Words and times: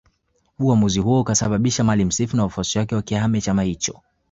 Uamuzi 0.59 0.99
huo 0.99 1.19
ukasababisha 1.21 1.83
Maalim 1.83 2.11
Self 2.11 2.33
na 2.33 2.43
wafuasi 2.43 2.77
wake 2.79 2.95
wakihame 2.95 3.41
chama 3.41 3.63
hicho 3.63 4.01